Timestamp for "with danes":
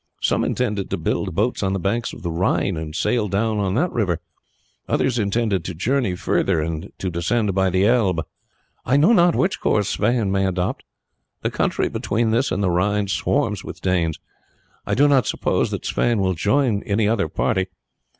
13.63-14.19